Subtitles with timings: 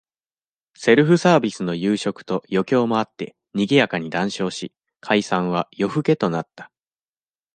[0.73, 6.71] セルフサービスの夕食と、余興もあって、賑やかに談笑し、解散は、夜更けとなった。